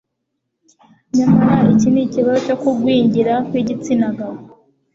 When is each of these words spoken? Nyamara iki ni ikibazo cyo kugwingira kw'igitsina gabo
Nyamara 1.15 1.67
iki 1.73 1.87
ni 1.93 2.01
ikibazo 2.07 2.37
cyo 2.45 2.55
kugwingira 2.61 3.33
kw'igitsina 3.47 4.07
gabo 4.17 4.41